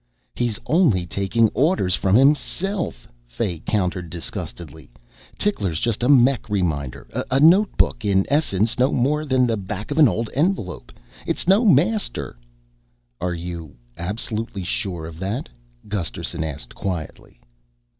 [0.35, 4.89] "He's only taking orders from himself," Fay countered disgustedly.
[5.37, 9.99] "Tickler's just a mech reminder, a notebook, in essence no more than the back of
[9.99, 10.91] an old envelope.
[11.27, 12.39] It's no master."
[13.19, 15.49] "Are you absolutely sure of that?"
[15.87, 17.39] Gusterson asked quietly.